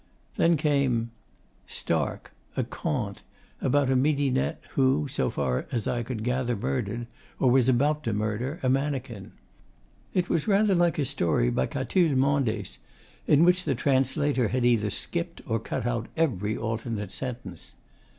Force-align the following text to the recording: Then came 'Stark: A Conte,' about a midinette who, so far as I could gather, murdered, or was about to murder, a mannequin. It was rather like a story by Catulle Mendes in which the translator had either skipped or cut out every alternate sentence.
Then 0.35 0.57
came 0.57 1.11
'Stark: 1.67 2.31
A 2.57 2.63
Conte,' 2.63 3.21
about 3.61 3.91
a 3.91 3.95
midinette 3.95 4.57
who, 4.71 5.07
so 5.07 5.29
far 5.29 5.67
as 5.71 5.87
I 5.87 6.01
could 6.01 6.23
gather, 6.23 6.55
murdered, 6.55 7.05
or 7.39 7.51
was 7.51 7.69
about 7.69 8.03
to 8.05 8.11
murder, 8.13 8.59
a 8.63 8.67
mannequin. 8.67 9.33
It 10.15 10.27
was 10.27 10.47
rather 10.47 10.73
like 10.73 10.97
a 10.97 11.05
story 11.05 11.51
by 11.51 11.67
Catulle 11.67 12.15
Mendes 12.17 12.79
in 13.27 13.43
which 13.43 13.63
the 13.63 13.75
translator 13.75 14.47
had 14.47 14.65
either 14.65 14.89
skipped 14.89 15.39
or 15.45 15.59
cut 15.59 15.85
out 15.85 16.07
every 16.17 16.57
alternate 16.57 17.11
sentence. 17.11 17.75